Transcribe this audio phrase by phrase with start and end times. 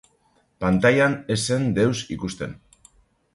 [0.63, 2.57] Pantailan ez zen deus ikusten.